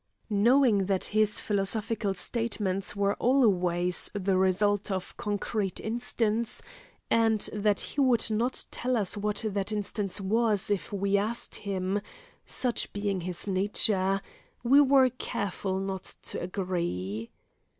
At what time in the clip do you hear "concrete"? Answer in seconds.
5.15-5.79